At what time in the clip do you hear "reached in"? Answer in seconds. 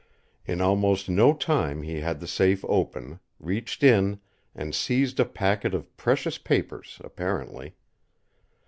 3.39-4.19